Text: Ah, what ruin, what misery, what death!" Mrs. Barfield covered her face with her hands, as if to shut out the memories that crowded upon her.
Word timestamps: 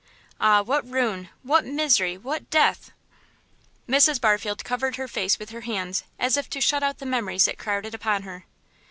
Ah, 0.39 0.63
what 0.63 0.89
ruin, 0.89 1.29
what 1.43 1.63
misery, 1.63 2.17
what 2.17 2.49
death!" 2.49 2.89
Mrs. 3.87 4.19
Barfield 4.19 4.63
covered 4.63 4.95
her 4.95 5.07
face 5.07 5.37
with 5.37 5.51
her 5.51 5.61
hands, 5.61 6.05
as 6.17 6.37
if 6.37 6.49
to 6.49 6.59
shut 6.59 6.81
out 6.81 6.97
the 6.97 7.05
memories 7.05 7.45
that 7.45 7.59
crowded 7.59 7.93
upon 7.93 8.23
her. 8.23 8.45